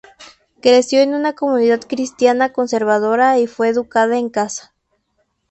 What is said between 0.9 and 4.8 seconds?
en una comunidad cristiana conservadora y fue educada en casa.